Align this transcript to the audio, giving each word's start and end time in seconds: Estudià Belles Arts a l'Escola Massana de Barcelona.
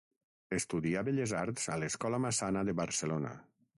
Estudià 0.55 1.03
Belles 1.09 1.35
Arts 1.41 1.67
a 1.75 1.77
l'Escola 1.83 2.21
Massana 2.25 2.65
de 2.71 2.77
Barcelona. 2.81 3.37